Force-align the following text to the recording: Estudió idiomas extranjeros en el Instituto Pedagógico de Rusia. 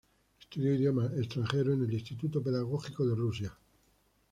Estudió 0.39 0.73
idiomas 0.73 1.13
extranjeros 1.15 1.75
en 1.75 1.83
el 1.83 1.93
Instituto 1.93 2.41
Pedagógico 2.41 3.05
de 3.05 3.13
Rusia. 3.13 3.55